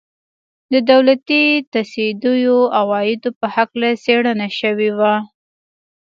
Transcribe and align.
د 0.73 0.75
دولتي 0.91 1.43
تصدیو 1.73 2.57
عوایدو 2.79 3.29
په 3.39 3.47
هکله 3.55 3.89
څېړنه 4.03 4.47
شوې 4.59 4.89
وه. 4.97 5.15